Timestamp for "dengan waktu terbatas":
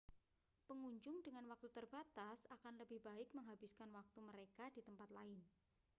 1.25-2.39